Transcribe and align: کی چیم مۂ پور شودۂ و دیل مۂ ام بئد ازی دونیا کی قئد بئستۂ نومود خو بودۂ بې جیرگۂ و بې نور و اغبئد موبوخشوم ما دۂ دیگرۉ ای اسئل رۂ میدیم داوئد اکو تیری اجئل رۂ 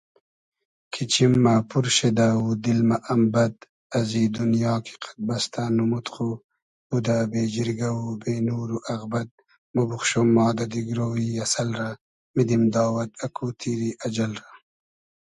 کی 0.91 1.03
چیم 1.11 1.33
مۂ 1.43 1.53
پور 1.69 1.85
شودۂ 1.97 2.27
و 2.43 2.47
دیل 2.63 2.79
مۂ 2.89 2.97
ام 3.11 3.21
بئد 3.33 3.55
ازی 3.97 4.23
دونیا 4.35 4.75
کی 4.85 4.93
قئد 5.01 5.17
بئستۂ 5.27 5.63
نومود 5.75 6.07
خو 6.13 6.27
بودۂ 6.87 7.17
بې 7.31 7.41
جیرگۂ 7.53 7.89
و 7.95 8.05
بې 8.21 8.35
نور 8.47 8.69
و 8.75 8.79
اغبئد 8.93 9.29
موبوخشوم 9.73 10.27
ما 10.35 10.47
دۂ 10.57 10.65
دیگرۉ 10.71 10.99
ای 11.19 11.27
اسئل 11.45 11.69
رۂ 11.79 11.89
میدیم 12.35 12.63
داوئد 12.73 13.11
اکو 13.25 13.47
تیری 13.59 13.89
اجئل 14.05 14.31
رۂ 14.43 14.53